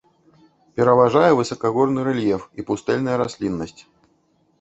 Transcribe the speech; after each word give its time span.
Пераважае 0.77 1.27
высакагорны 1.39 2.05
рэльеф 2.07 2.41
і 2.61 2.65
пустэльная 2.71 3.17
расліннасць. 3.23 3.81